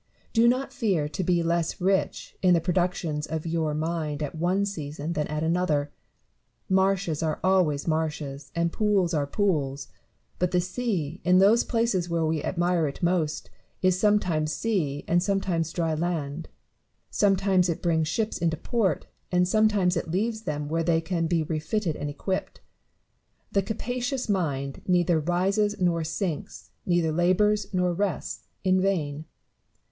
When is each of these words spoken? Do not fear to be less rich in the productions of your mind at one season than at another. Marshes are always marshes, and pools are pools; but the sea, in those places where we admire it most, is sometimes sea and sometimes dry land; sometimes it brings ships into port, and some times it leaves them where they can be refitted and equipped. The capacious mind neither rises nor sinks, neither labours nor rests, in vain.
Do 0.33 0.47
not 0.47 0.73
fear 0.73 1.07
to 1.09 1.23
be 1.23 1.43
less 1.43 1.79
rich 1.79 2.35
in 2.41 2.55
the 2.55 2.59
productions 2.59 3.27
of 3.27 3.45
your 3.45 3.75
mind 3.75 4.23
at 4.23 4.33
one 4.33 4.65
season 4.65 5.13
than 5.13 5.27
at 5.27 5.43
another. 5.43 5.91
Marshes 6.67 7.21
are 7.21 7.39
always 7.43 7.87
marshes, 7.87 8.51
and 8.55 8.73
pools 8.73 9.13
are 9.13 9.27
pools; 9.27 9.89
but 10.39 10.49
the 10.49 10.59
sea, 10.59 11.21
in 11.23 11.37
those 11.37 11.63
places 11.63 12.09
where 12.09 12.25
we 12.25 12.41
admire 12.43 12.87
it 12.87 13.03
most, 13.03 13.51
is 13.83 13.99
sometimes 13.99 14.51
sea 14.51 15.05
and 15.07 15.21
sometimes 15.21 15.71
dry 15.71 15.93
land; 15.93 16.49
sometimes 17.11 17.69
it 17.69 17.83
brings 17.83 18.07
ships 18.07 18.39
into 18.39 18.57
port, 18.57 19.05
and 19.31 19.47
some 19.47 19.67
times 19.67 19.95
it 19.95 20.09
leaves 20.09 20.41
them 20.45 20.67
where 20.67 20.81
they 20.81 20.99
can 20.99 21.27
be 21.27 21.43
refitted 21.43 21.95
and 21.95 22.09
equipped. 22.09 22.59
The 23.51 23.61
capacious 23.61 24.27
mind 24.27 24.81
neither 24.87 25.19
rises 25.19 25.79
nor 25.79 26.03
sinks, 26.03 26.71
neither 26.87 27.11
labours 27.11 27.67
nor 27.71 27.93
rests, 27.93 28.47
in 28.63 28.81
vain. 28.81 29.25